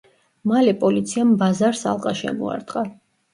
მალე 0.51 0.71
პოლიციამ 0.83 1.35
ბაზარს 1.41 1.85
ალყა 1.93 2.15
შემოარტყა. 2.23 2.85